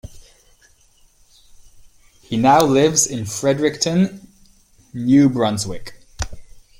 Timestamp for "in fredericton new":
3.05-5.29